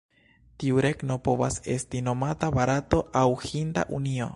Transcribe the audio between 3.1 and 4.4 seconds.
aŭ "Hinda Unio".